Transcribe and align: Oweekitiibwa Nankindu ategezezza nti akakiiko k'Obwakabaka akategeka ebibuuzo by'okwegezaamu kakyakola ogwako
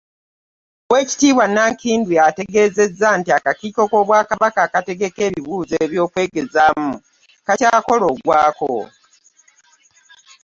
Oweekitiibwa 0.89 1.45
Nankindu 1.55 2.13
ategezezza 2.27 3.07
nti 3.19 3.29
akakiiko 3.37 3.81
k'Obwakabaka 3.91 4.59
akategeka 4.67 5.19
ebibuuzo 5.29 5.77
by'okwegezaamu 5.91 6.91
kakyakola 7.45 8.03
ogwako 8.13 8.73